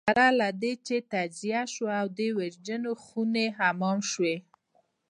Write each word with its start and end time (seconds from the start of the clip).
سره 0.09 0.27
له 0.39 0.47
دې 0.61 0.71
تجزیه 1.13 1.61
شوه 1.73 1.93
او 2.01 2.07
د 2.17 2.19
ویرجن 2.37 2.83
خوني 3.03 3.45
حمام 3.57 3.99
شوه. 4.11 4.35